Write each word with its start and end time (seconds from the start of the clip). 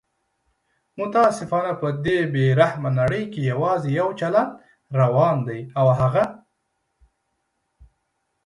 متاسفانه 0.99 1.71
په 1.81 1.87
دې 2.05 2.19
بې 2.33 2.45
رحمه 2.59 2.89
نړۍ 2.99 3.23
کې 3.31 3.41
یواځي 3.51 3.91
یو 3.99 4.09
چلند 4.19 4.51
روان 5.01 5.35
دی 5.47 5.59
او 5.79 5.87
هغه 5.99 6.23